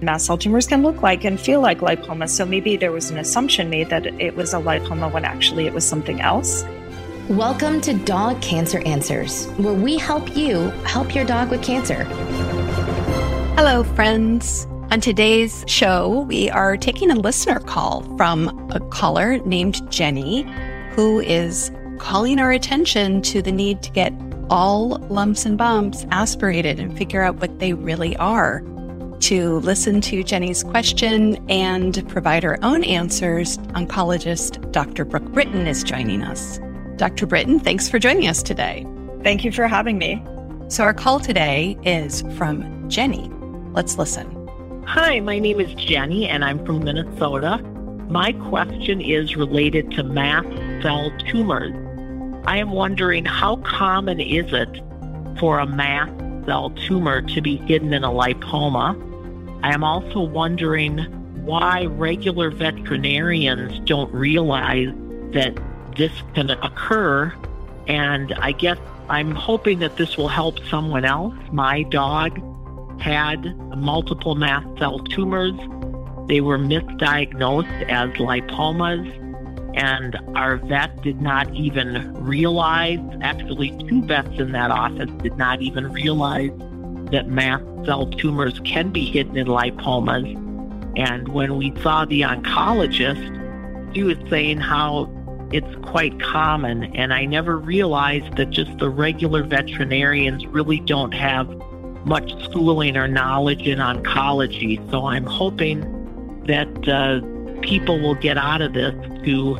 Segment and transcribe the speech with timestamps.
[0.00, 2.28] mast cell tumors can look like and feel like lipoma.
[2.28, 5.74] So maybe there was an assumption made that it was a lipoma when actually it
[5.74, 6.64] was something else.
[7.28, 12.04] Welcome to Dog Cancer Answers, where we help you help your dog with cancer.
[13.56, 14.66] Hello, friends.
[14.90, 20.46] On today's show, we are taking a listener call from a caller named Jenny,
[20.92, 24.12] who is calling our attention to the need to get
[24.48, 28.62] all lumps and bumps aspirated and figure out what they really are.
[29.28, 35.04] To listen to Jenny's question and provide her own answers, oncologist Dr.
[35.04, 36.58] Brooke Britton is joining us.
[36.96, 37.26] Dr.
[37.26, 38.86] Britton, thanks for joining us today.
[39.22, 40.24] Thank you for having me.
[40.68, 43.30] So, our call today is from Jenny.
[43.72, 44.48] Let's listen.
[44.86, 47.58] Hi, my name is Jenny, and I'm from Minnesota.
[48.08, 50.48] My question is related to mast
[50.82, 51.74] cell tumors.
[52.46, 54.80] I am wondering how common is it
[55.38, 59.04] for a mast cell tumor to be hidden in a lipoma?
[59.62, 60.98] I am also wondering
[61.44, 64.92] why regular veterinarians don't realize
[65.32, 65.58] that
[65.96, 67.32] this can occur.
[67.86, 71.34] And I guess I'm hoping that this will help someone else.
[71.50, 72.38] My dog
[73.00, 75.54] had multiple mast cell tumors.
[76.28, 79.10] They were misdiagnosed as lipomas,
[79.74, 85.62] and our vet did not even realize, actually, two vets in that office did not
[85.62, 86.50] even realize
[87.10, 90.36] that mast cell tumors can be hidden in lipomas.
[90.98, 95.10] And when we saw the oncologist, he was saying how
[95.52, 96.84] it's quite common.
[96.96, 101.48] And I never realized that just the regular veterinarians really don't have
[102.04, 104.78] much schooling or knowledge in oncology.
[104.90, 107.20] So I'm hoping that uh,
[107.60, 109.58] people will get out of this to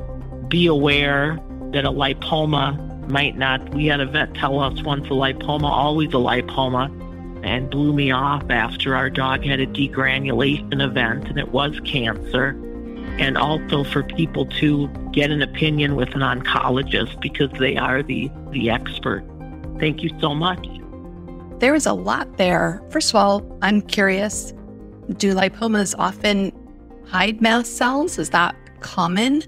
[0.48, 1.38] be aware
[1.72, 3.74] that a lipoma might not.
[3.74, 7.08] We had a vet tell us once a lipoma, always a lipoma,
[7.48, 12.50] and blew me off after our dog had a degranulation event and it was cancer.
[13.18, 18.31] And also for people to get an opinion with an oncologist because they are the,
[18.50, 19.25] the expert.
[19.81, 20.64] Thank you so much.
[21.58, 22.82] There is a lot there.
[22.91, 24.53] First of all, I'm curious
[25.16, 26.53] do lipomas often
[27.06, 28.19] hide mast cells?
[28.19, 29.42] Is that common?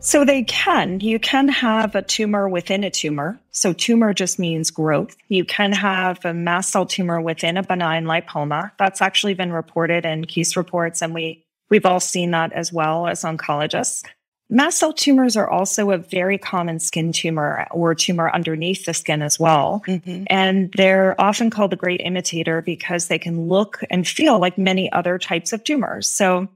[0.00, 1.00] So they can.
[1.00, 3.38] You can have a tumor within a tumor.
[3.50, 5.14] So tumor just means growth.
[5.28, 8.72] You can have a mast cell tumor within a benign lipoma.
[8.78, 13.06] That's actually been reported in case reports, and we we've all seen that as well
[13.06, 14.04] as oncologists.
[14.52, 19.22] Mast cell tumors are also a very common skin tumor or tumor underneath the skin
[19.22, 19.84] as well.
[19.86, 20.24] Mm-hmm.
[20.26, 24.90] And they're often called the great imitator because they can look and feel like many
[24.90, 26.10] other types of tumors.
[26.10, 26.48] So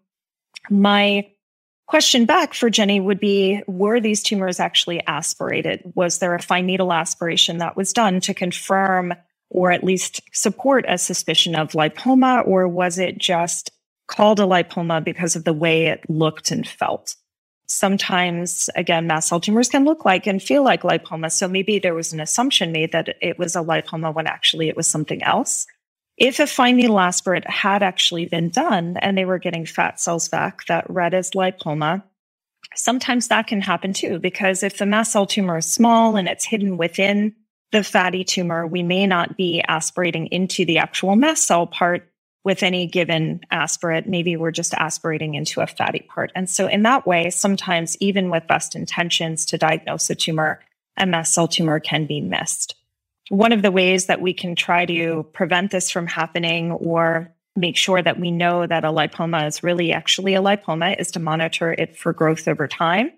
[0.71, 1.29] my
[1.87, 5.83] question back for Jenny would be Were these tumors actually aspirated?
[5.95, 9.15] Was there a fine needle aspiration that was done to confirm
[9.51, 12.47] or at least support a suspicion of lipoma?
[12.47, 13.71] Or was it just
[14.07, 17.17] called a lipoma because of the way it looked and felt?
[17.67, 21.95] sometimes again mast cell tumors can look like and feel like lipoma so maybe there
[21.95, 25.67] was an assumption made that it was a lipoma when actually it was something else
[26.17, 30.29] if a fine needle aspirate had actually been done and they were getting fat cells
[30.29, 32.03] back that read as lipoma
[32.75, 36.45] sometimes that can happen too because if the mast cell tumor is small and it's
[36.45, 37.35] hidden within
[37.73, 42.09] the fatty tumor we may not be aspirating into the actual mast cell part
[42.45, 46.31] with any given aspirate, maybe we're just aspirating into a fatty part.
[46.35, 50.61] And so in that way, sometimes even with best intentions to diagnose a tumor,
[50.99, 52.77] a mast cell tumor can be missed.
[53.29, 57.77] One of the ways that we can try to prevent this from happening or make
[57.77, 61.73] sure that we know that a lipoma is really actually a lipoma is to monitor
[61.73, 63.13] it for growth over time.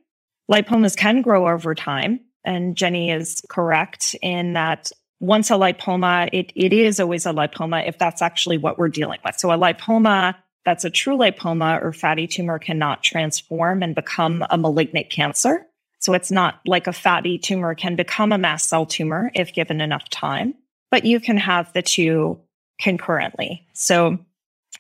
[0.51, 2.21] Lipomas can grow over time.
[2.45, 7.89] And Jenny is correct in that once a lipoma, it, it is always a lipoma
[7.89, 9.37] if that's actually what we're dealing with.
[9.39, 14.59] So a lipoma that's a true lipoma or fatty tumor cannot transform and become a
[14.59, 15.65] malignant cancer.
[16.07, 19.81] So it's not like a fatty tumor can become a mast cell tumor if given
[19.81, 20.55] enough time,
[20.89, 22.39] but you can have the two
[22.81, 23.67] concurrently.
[23.73, 24.17] So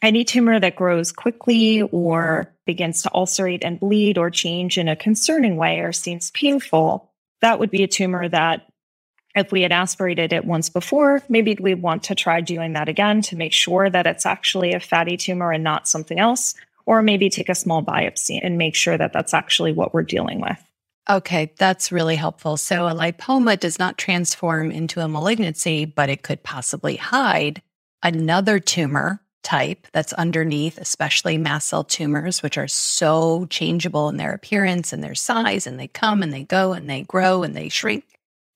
[0.00, 4.94] any tumor that grows quickly or begins to ulcerate and bleed or change in a
[4.94, 7.10] concerning way or seems painful,
[7.40, 8.68] that would be a tumor that
[9.34, 13.20] if we had aspirated it once before, maybe we want to try doing that again
[13.22, 16.54] to make sure that it's actually a fatty tumor and not something else,
[16.84, 20.40] or maybe take a small biopsy and make sure that that's actually what we're dealing
[20.40, 20.62] with.
[21.08, 22.56] Okay, that's really helpful.
[22.56, 27.62] So a lipoma does not transform into a malignancy, but it could possibly hide
[28.02, 34.32] another tumor type that's underneath, especially mast cell tumors, which are so changeable in their
[34.32, 37.68] appearance and their size, and they come and they go and they grow and they
[37.68, 38.04] shrink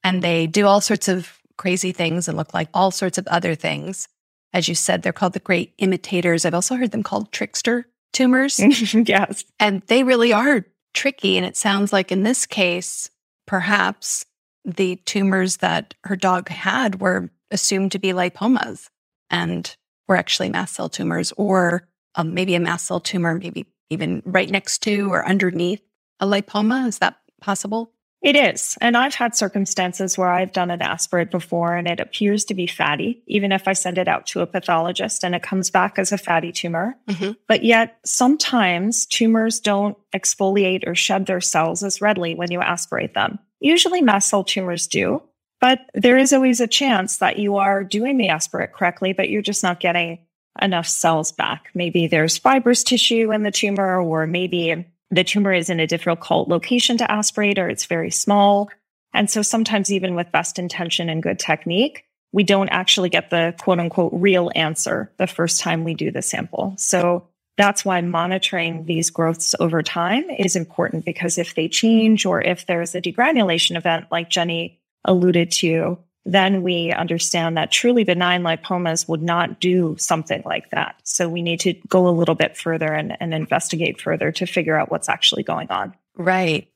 [0.02, 3.54] and they do all sorts of crazy things and look like all sorts of other
[3.54, 4.08] things.
[4.52, 6.44] as you said, they're called the great imitators.
[6.44, 8.58] I've also heard them called trickster tumors.
[8.94, 9.44] yes.
[9.60, 10.64] And they really are
[10.94, 11.36] tricky.
[11.36, 13.10] And it sounds like in this case,
[13.46, 14.24] perhaps
[14.64, 18.88] the tumors that her dog had were assumed to be lipomas
[19.30, 19.74] and
[20.06, 24.50] were actually mast cell tumors, or um, maybe a mast cell tumor, maybe even right
[24.50, 25.82] next to or underneath
[26.20, 26.86] a lipoma.
[26.88, 27.92] Is that possible?
[28.22, 28.76] It is.
[28.82, 32.66] And I've had circumstances where I've done an aspirate before and it appears to be
[32.66, 36.12] fatty, even if I send it out to a pathologist and it comes back as
[36.12, 36.96] a fatty tumor.
[37.08, 37.32] Mm-hmm.
[37.48, 43.14] But yet sometimes tumors don't exfoliate or shed their cells as readily when you aspirate
[43.14, 43.38] them.
[43.58, 45.22] Usually mast cell tumors do,
[45.60, 49.42] but there is always a chance that you are doing the aspirate correctly, but you're
[49.42, 50.18] just not getting
[50.60, 51.70] enough cells back.
[51.74, 56.48] Maybe there's fibrous tissue in the tumor, or maybe the tumor is in a difficult
[56.48, 58.70] location to aspirate or it's very small.
[59.12, 63.54] And so sometimes even with best intention and good technique, we don't actually get the
[63.58, 66.74] quote unquote real answer the first time we do the sample.
[66.76, 67.26] So
[67.56, 72.66] that's why monitoring these growths over time is important because if they change or if
[72.66, 79.08] there's a degranulation event like Jenny alluded to, then we understand that truly benign lipomas
[79.08, 80.96] would not do something like that.
[81.02, 84.76] So we need to go a little bit further and, and investigate further to figure
[84.76, 85.94] out what's actually going on.
[86.16, 86.68] Right.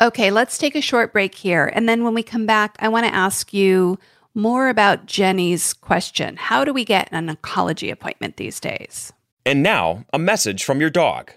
[0.00, 1.70] Okay, let's take a short break here.
[1.74, 3.98] And then when we come back, I want to ask you
[4.34, 9.12] more about Jenny's question How do we get an oncology appointment these days?
[9.46, 11.30] And now, a message from your dog.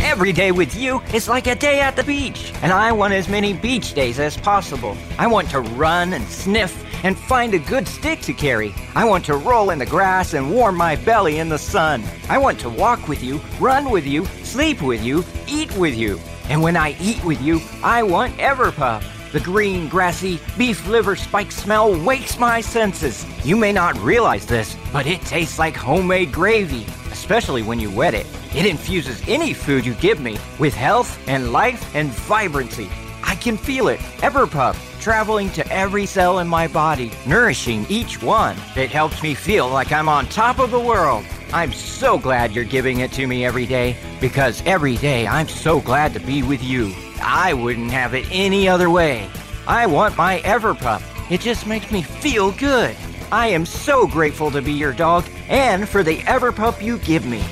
[0.00, 3.26] Every day with you is like a day at the beach, and I want as
[3.26, 4.98] many beach days as possible.
[5.18, 8.74] I want to run and sniff and find a good stick to carry.
[8.94, 12.04] I want to roll in the grass and warm my belly in the sun.
[12.28, 16.20] I want to walk with you, run with you, sleep with you, eat with you.
[16.50, 19.02] And when I eat with you, I want Everpup.
[19.32, 23.24] The green, grassy, beef liver spike smell wakes my senses.
[23.42, 26.86] You may not realize this, but it tastes like homemade gravy
[27.28, 28.26] especially when you wet it.
[28.54, 32.88] It infuses any food you give me with health and life and vibrancy.
[33.22, 38.56] I can feel it, Everpup, traveling to every cell in my body, nourishing each one.
[38.76, 41.22] It helps me feel like I'm on top of the world.
[41.52, 45.80] I'm so glad you're giving it to me every day because every day I'm so
[45.80, 46.94] glad to be with you.
[47.20, 49.28] I wouldn't have it any other way.
[49.66, 51.02] I want my Everpup.
[51.30, 52.96] It just makes me feel good.
[53.30, 57.42] I am so grateful to be your dog and for the Everpup you give me.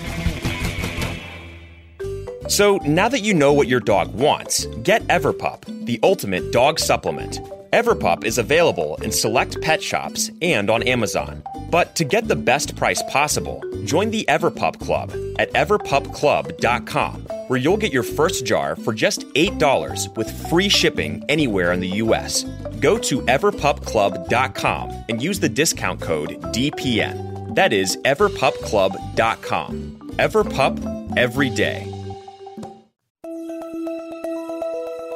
[2.48, 7.40] So now that you know what your dog wants, get Everpup, the ultimate dog supplement.
[7.72, 11.42] Everpup is available in select pet shops and on Amazon.
[11.70, 17.76] But to get the best price possible, join the Everpup Club at everpupclub.com, where you'll
[17.76, 22.44] get your first jar for just $8 with free shipping anywhere in the U.S.
[22.80, 27.54] Go to everpupclub.com and use the discount code DPN.
[27.54, 30.12] That is everpupclub.com.
[30.16, 31.92] Everpup every day.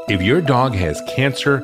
[0.09, 1.62] If your dog has cancer,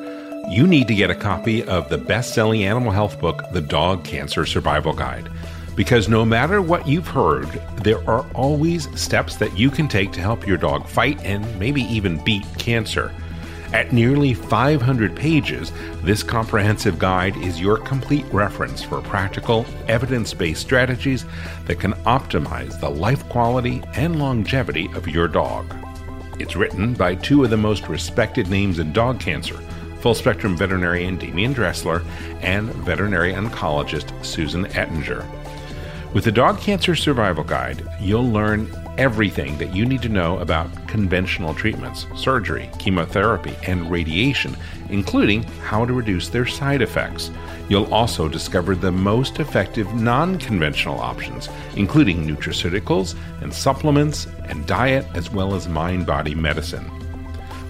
[0.48, 4.04] you need to get a copy of the best selling animal health book, The Dog
[4.04, 5.28] Cancer Survival Guide.
[5.76, 7.48] Because no matter what you've heard,
[7.82, 11.82] there are always steps that you can take to help your dog fight and maybe
[11.82, 13.14] even beat cancer.
[13.74, 15.70] At nearly 500 pages,
[16.02, 21.26] this comprehensive guide is your complete reference for practical, evidence based strategies
[21.66, 25.66] that can optimize the life quality and longevity of your dog.
[26.38, 29.60] It's written by two of the most respected names in dog cancer
[30.06, 32.04] full spectrum veterinarian Demian Dressler
[32.40, 35.26] and veterinary oncologist Susan Ettinger.
[36.14, 40.70] With the Dog Cancer Survival Guide, you'll learn everything that you need to know about
[40.88, 44.56] conventional treatments, surgery, chemotherapy, and radiation,
[44.88, 47.30] including how to reduce their side effects.
[47.68, 55.04] You'll also discover the most effective non conventional options, including nutraceuticals and supplements and diet,
[55.14, 56.90] as well as mind body medicine.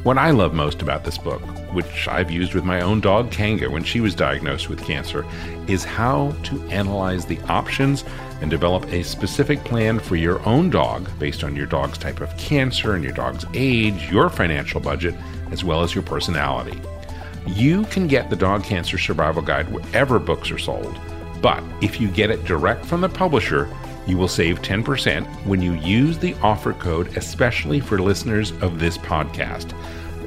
[0.07, 3.69] What I love most about this book, which I've used with my own dog Kanga
[3.69, 5.27] when she was diagnosed with cancer,
[5.67, 8.05] is how to analyze the options
[8.41, 12.37] and develop a specific plan for your own dog based on your dog's type of
[12.37, 15.15] cancer and your dog's age, your financial budget,
[15.51, 16.81] as well as your personality.
[17.47, 20.99] You can get the Dog Cancer Survival Guide wherever books are sold,
[21.41, 23.69] but if you get it direct from the publisher,
[24.07, 28.99] you will save 10% when you use the offer code, especially for listeners of this
[28.99, 29.73] podcast.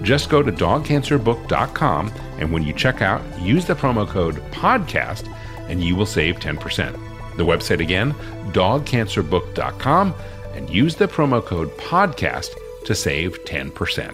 [0.01, 5.33] Just go to dogcancerbook.com and when you check out, use the promo code PODCAST
[5.69, 7.08] and you will save 10%.
[7.39, 8.11] The website again,
[8.51, 10.13] dogcancerbook.com,
[10.55, 12.53] and use the promo code PODCAST
[12.83, 14.13] to save 10%.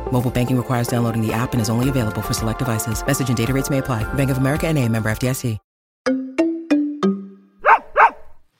[0.11, 3.05] Mobile banking requires downloading the app and is only available for select devices.
[3.05, 4.03] Message and data rates may apply.
[4.13, 5.57] Bank of America and a member FDIC.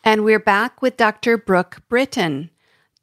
[0.03, 1.37] And we're back with Dr.
[1.37, 2.49] Brooke Britton.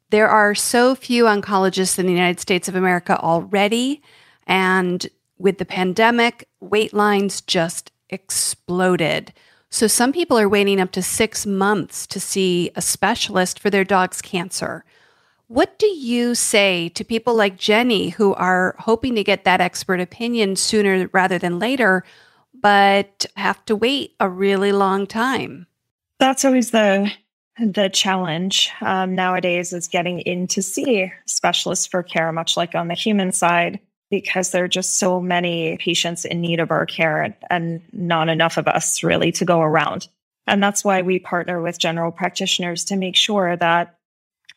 [0.09, 4.01] There are so few oncologists in the United States of America already.
[4.45, 9.31] And with the pandemic, wait lines just exploded.
[9.69, 13.85] So some people are waiting up to six months to see a specialist for their
[13.85, 14.83] dog's cancer.
[15.49, 19.99] What do you say to people like Jenny who are hoping to get that expert
[19.99, 22.03] opinion sooner rather than later,
[22.53, 25.65] but have to wait a really long time?
[26.19, 27.11] That's always the
[27.57, 32.87] the challenge um, nowadays is getting in to see specialists for care, much like on
[32.87, 33.79] the human side,
[34.11, 38.29] because there are just so many patients in need of our care and, and not
[38.29, 40.09] enough of us really to go around.
[40.45, 43.98] And that's why we partner with general practitioners to make sure that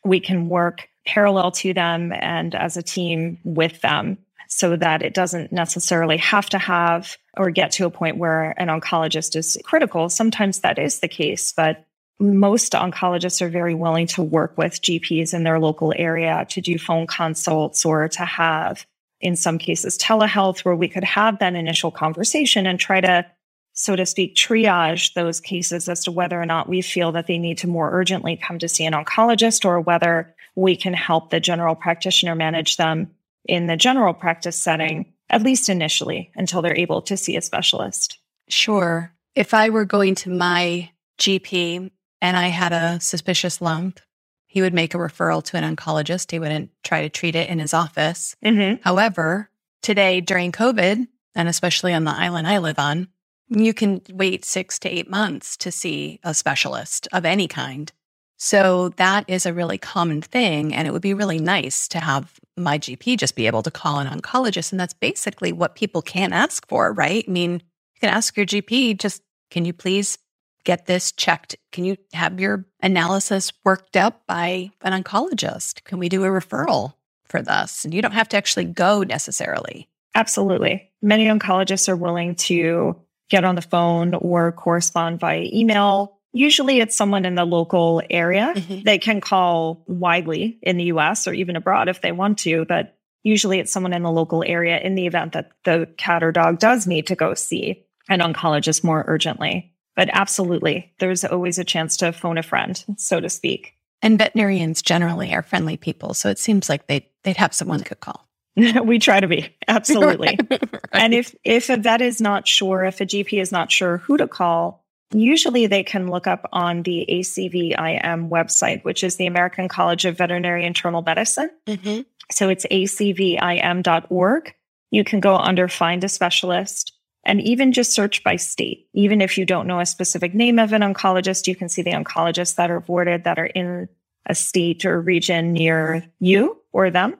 [0.03, 4.17] we can work parallel to them and as a team with them
[4.47, 8.67] so that it doesn't necessarily have to have or get to a point where an
[8.67, 10.09] oncologist is critical.
[10.09, 11.85] Sometimes that is the case, but
[12.19, 16.77] most oncologists are very willing to work with GPs in their local area to do
[16.77, 18.85] phone consults or to have,
[19.19, 23.25] in some cases, telehealth where we could have that initial conversation and try to,
[23.73, 27.37] so to speak, triage those cases as to whether or not we feel that they
[27.37, 31.39] need to more urgently come to see an oncologist or whether we can help the
[31.39, 33.09] general practitioner manage them
[33.45, 38.19] in the general practice setting, at least initially, until they're able to see a specialist.
[38.47, 39.11] Sure.
[39.35, 41.89] If I were going to my GP
[42.21, 43.99] and I had a suspicious lump,
[44.45, 46.29] he would make a referral to an oncologist.
[46.29, 48.35] He wouldn't try to treat it in his office.
[48.45, 48.83] Mm-hmm.
[48.83, 49.49] However,
[49.81, 53.07] today during COVID, and especially on the island I live on,
[53.53, 57.91] you can wait six to eight months to see a specialist of any kind.
[58.37, 60.73] So that is a really common thing.
[60.73, 63.99] And it would be really nice to have my GP just be able to call
[63.99, 64.71] an oncologist.
[64.71, 67.23] And that's basically what people can ask for, right?
[67.27, 70.17] I mean, you can ask your GP, just can you please
[70.65, 71.55] get this checked?
[71.71, 75.83] Can you have your analysis worked up by an oncologist?
[75.83, 76.93] Can we do a referral
[77.25, 77.85] for this?
[77.85, 79.87] And you don't have to actually go necessarily.
[80.15, 80.91] Absolutely.
[81.01, 82.95] Many oncologists are willing to
[83.29, 88.53] get on the phone or correspond via email Usually it's someone in the local area.
[88.55, 88.83] Mhm.
[88.83, 92.97] They can call widely in the US or even abroad if they want to, but
[93.21, 96.57] usually it's someone in the local area in the event that the cat or dog
[96.57, 99.71] does need to go see an oncologist more urgently.
[99.95, 103.75] But absolutely, there's always a chance to phone a friend, so to speak.
[104.01, 106.15] And veterinarians generally are friendly people.
[106.15, 108.27] So it seems like they'd, they'd have someone they could call.
[108.83, 109.55] we try to be.
[109.67, 110.37] Absolutely.
[110.49, 110.69] Right.
[110.91, 114.17] And if if a vet is not sure, if a GP is not sure who
[114.17, 119.67] to call, usually they can look up on the ACVIM website, which is the American
[119.67, 121.49] College of Veterinary Internal Medicine.
[121.67, 122.01] Mm-hmm.
[122.31, 124.55] So it's acvim.org.
[124.91, 126.93] You can go under find a specialist
[127.25, 128.87] and even just search by state.
[128.93, 131.91] Even if you don't know a specific name of an oncologist, you can see the
[131.91, 133.87] oncologists that are boarded that are in
[134.25, 137.17] a state or region near you or them.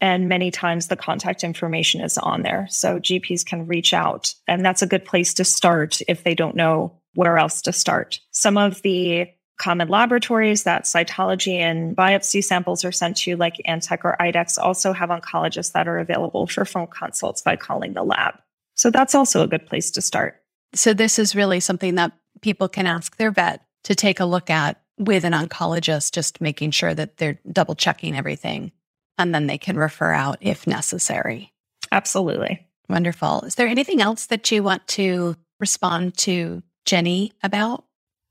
[0.00, 2.66] And many times the contact information is on there.
[2.70, 4.34] So GPs can reach out.
[4.46, 8.20] And that's a good place to start if they don't know where else to start.
[8.30, 14.00] Some of the common laboratories that cytology and biopsy samples are sent to, like Antech
[14.04, 18.34] or IDEXX, also have oncologists that are available for phone consults by calling the lab.
[18.74, 20.42] So that's also a good place to start.
[20.74, 24.50] So this is really something that people can ask their vet to take a look
[24.50, 28.72] at with an oncologist, just making sure that they're double checking everything.
[29.18, 31.52] And then they can refer out if necessary.
[31.92, 32.66] Absolutely.
[32.88, 33.42] Wonderful.
[33.42, 37.84] Is there anything else that you want to respond to Jenny about?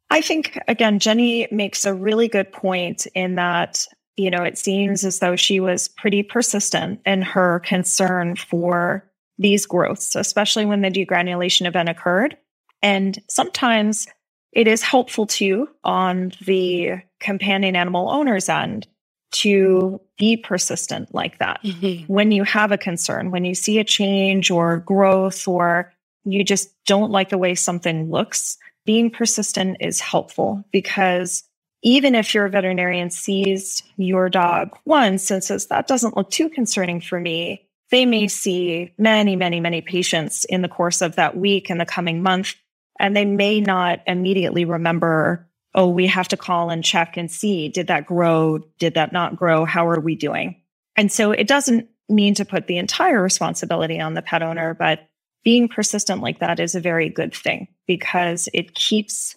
[0.09, 5.03] I think, again, Jenny makes a really good point in that, you know, it seems
[5.03, 9.09] as though she was pretty persistent in her concern for
[9.39, 12.37] these growths, especially when the degranulation event occurred.
[12.83, 14.07] And sometimes
[14.51, 18.87] it is helpful too on the companion animal owner's end
[19.33, 21.61] to be persistent like that.
[21.63, 22.11] Mm-hmm.
[22.11, 25.91] When you have a concern, when you see a change or growth, or
[26.23, 31.43] you just don't like the way something looks, being persistent is helpful because
[31.81, 37.01] even if your veterinarian sees your dog once and says, that doesn't look too concerning
[37.01, 41.69] for me, they may see many, many, many patients in the course of that week
[41.69, 42.55] and the coming month,
[42.99, 47.69] and they may not immediately remember, oh, we have to call and check and see,
[47.69, 48.59] did that grow?
[48.79, 49.65] Did that not grow?
[49.65, 50.61] How are we doing?
[50.95, 55.07] And so it doesn't mean to put the entire responsibility on the pet owner, but
[55.43, 59.35] being persistent like that is a very good thing because it keeps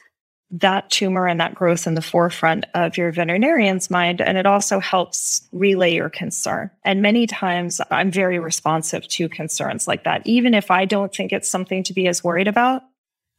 [0.51, 4.21] that tumor and that growth in the forefront of your veterinarian's mind.
[4.21, 6.71] And it also helps relay your concern.
[6.85, 10.23] And many times I'm very responsive to concerns like that.
[10.25, 12.83] Even if I don't think it's something to be as worried about,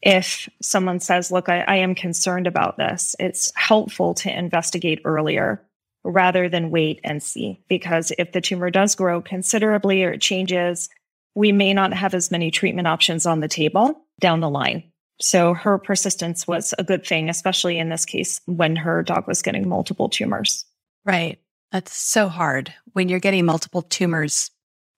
[0.02, 5.64] if someone says, look, I, I am concerned about this, it's helpful to investigate earlier
[6.04, 7.60] rather than wait and see.
[7.68, 10.90] Because if the tumor does grow considerably or it changes,
[11.36, 14.84] we may not have as many treatment options on the table down the line.
[15.20, 19.42] So her persistence was a good thing, especially in this case when her dog was
[19.42, 20.66] getting multiple tumors.
[21.06, 21.40] Right.
[21.72, 24.52] That's so hard when you're getting multiple tumors.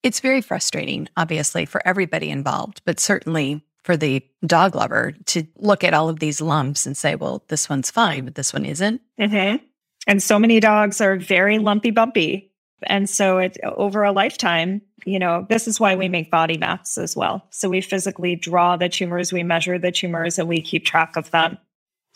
[0.04, 5.84] It's very frustrating, obviously, for everybody involved, but certainly for the dog lover to look
[5.84, 9.02] at all of these lumps and say, well, this one's fine, but this one isn't.
[9.20, 9.64] Mm-hmm.
[10.08, 12.52] And so many dogs are very lumpy bumpy.
[12.84, 16.98] And so it over a lifetime, you know, this is why we make body maps
[16.98, 17.46] as well.
[17.50, 21.32] So we physically draw the tumors, we measure the tumors, and we keep track of
[21.32, 21.58] them.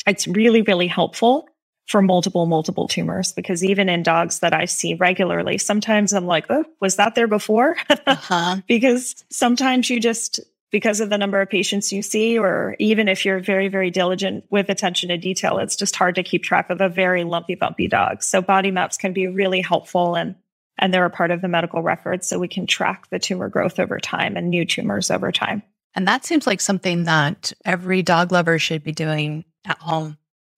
[0.08, 1.48] It's really, really helpful
[1.88, 6.46] for multiple, multiple tumors because even in dogs that I see regularly, sometimes I'm like,
[6.50, 7.76] oh, was that there before?
[8.08, 8.58] uh-huh.
[8.68, 10.40] because sometimes you just,
[10.74, 14.44] because of the number of patients you see, or even if you're very, very diligent
[14.50, 17.88] with attention to detail, it's just hard to keep track of a very lumpy, bumpy
[17.88, 18.24] dog.
[18.24, 20.36] So body maps can be really helpful and
[20.80, 22.24] and they're a part of the medical record.
[22.24, 25.62] So we can track the tumor growth over time and new tumors over time.
[25.94, 30.18] And that seems like something that every dog lover should be doing at home.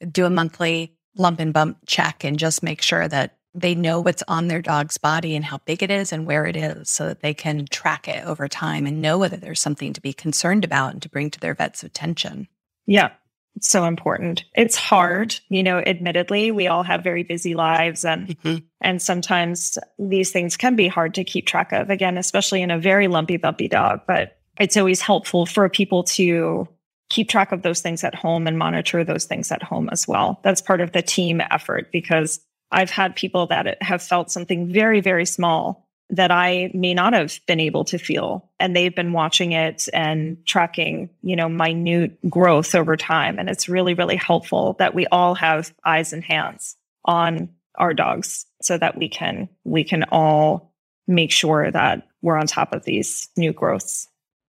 [0.10, 4.24] Do a monthly lump and bump check and just make sure that they know what's
[4.28, 7.22] on their dog's body and how big it is and where it is so that
[7.22, 10.92] they can track it over time and know whether there's something to be concerned about
[10.92, 12.48] and to bring to their vet's attention.
[12.86, 13.12] Yeah,
[13.56, 14.44] it's so important.
[14.56, 18.58] It's hard, you know, admittedly, we all have very busy lives and mm-hmm.
[18.82, 22.80] and sometimes these things can be hard to keep track of again, especially in a
[22.80, 26.68] very lumpy bumpy dog, but it's always helpful for people to
[27.10, 30.40] keep track of those things at home and monitor those things at home as well.
[30.44, 32.40] That's part of the team effort because
[32.76, 37.40] I've had people that have felt something very very small that I may not have
[37.48, 38.50] been able to feel.
[38.60, 43.40] And they've been watching it and tracking, you know, minute growth over time.
[43.40, 48.46] And it's really, really helpful that we all have eyes and hands on our dogs
[48.62, 50.74] so that we can, we can all
[51.08, 54.08] make sure that we're on top of these new growths.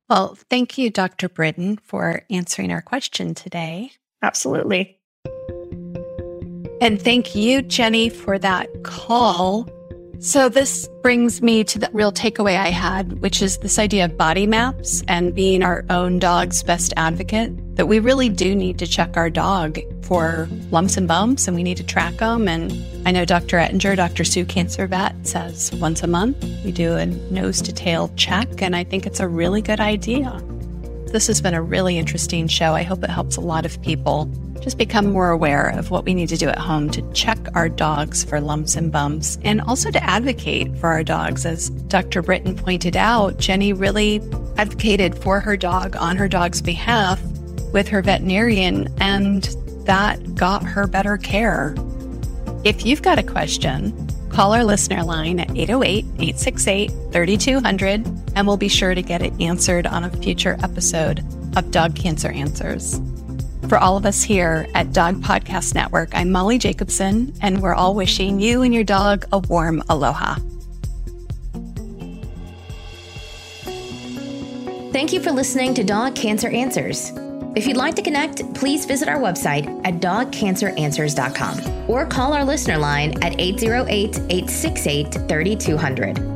[0.09, 1.29] Well, thank you, Dr.
[1.29, 3.93] Britton, for answering our question today.
[4.23, 4.96] Absolutely.
[6.81, 9.69] And thank you, Jenny, for that call
[10.19, 14.17] so, this brings me to the real takeaway I had, which is this idea of
[14.17, 17.77] body maps and being our own dog's best advocate.
[17.77, 21.63] That we really do need to check our dog for lumps and bumps and we
[21.63, 22.49] need to track them.
[22.49, 22.73] And
[23.07, 23.59] I know Dr.
[23.59, 24.25] Ettinger, Dr.
[24.25, 28.63] Sue Cancer Vet, says once a month we do a nose to tail check.
[28.63, 30.43] And I think it's a really good idea.
[31.13, 32.73] This has been a really interesting show.
[32.73, 36.15] I hope it helps a lot of people just become more aware of what we
[36.15, 39.91] need to do at home to check our dogs for lumps and bumps and also
[39.91, 41.47] to advocate for our dogs.
[41.47, 42.23] As Dr.
[42.23, 44.21] Britton pointed out, Jenny really
[44.57, 47.23] advocated for her dog on her dog's behalf
[47.73, 49.45] with her veterinarian, and
[49.85, 51.75] that got her better care.
[52.65, 58.57] If you've got a question, call our listener line at 808 868 3200, and we'll
[58.57, 61.25] be sure to get it answered on a future episode
[61.57, 63.01] of Dog Cancer Answers.
[63.69, 67.95] For all of us here at Dog Podcast Network, I'm Molly Jacobson, and we're all
[67.95, 70.37] wishing you and your dog a warm aloha.
[74.93, 77.11] Thank you for listening to Dog Cancer Answers.
[77.57, 82.79] If you'd like to connect, please visit our website at dogcanceranswers.com or call our listener
[82.79, 86.36] line at 808 868 3200.